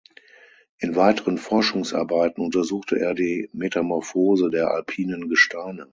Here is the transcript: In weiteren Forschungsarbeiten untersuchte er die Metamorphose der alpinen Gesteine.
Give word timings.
In 0.79 0.95
weiteren 0.95 1.37
Forschungsarbeiten 1.37 2.43
untersuchte 2.43 2.99
er 2.99 3.13
die 3.13 3.51
Metamorphose 3.53 4.49
der 4.49 4.71
alpinen 4.71 5.29
Gesteine. 5.29 5.89